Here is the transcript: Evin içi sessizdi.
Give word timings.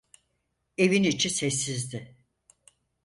Evin 0.77 1.03
içi 1.03 1.29
sessizdi. 1.29 2.17